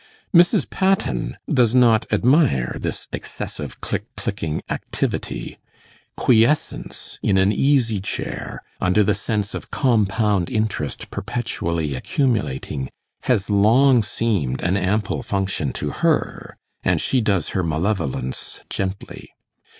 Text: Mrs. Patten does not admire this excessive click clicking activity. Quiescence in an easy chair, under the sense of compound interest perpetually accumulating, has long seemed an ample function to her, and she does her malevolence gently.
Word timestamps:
Mrs. 0.33 0.67
Patten 0.67 1.37
does 1.47 1.75
not 1.75 2.11
admire 2.11 2.75
this 2.79 3.07
excessive 3.13 3.81
click 3.81 4.05
clicking 4.17 4.63
activity. 4.67 5.59
Quiescence 6.17 7.19
in 7.21 7.37
an 7.37 7.51
easy 7.51 8.01
chair, 8.01 8.63
under 8.79 9.03
the 9.03 9.13
sense 9.13 9.53
of 9.53 9.69
compound 9.69 10.49
interest 10.49 11.11
perpetually 11.11 11.93
accumulating, 11.93 12.89
has 13.25 13.51
long 13.51 14.01
seemed 14.01 14.59
an 14.63 14.75
ample 14.75 15.21
function 15.21 15.71
to 15.73 15.91
her, 15.91 16.57
and 16.81 16.99
she 16.99 17.21
does 17.21 17.49
her 17.49 17.61
malevolence 17.63 18.61
gently. 18.71 19.29